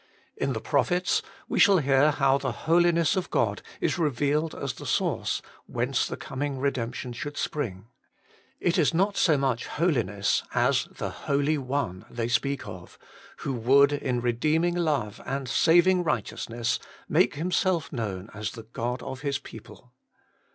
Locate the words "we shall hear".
1.47-2.09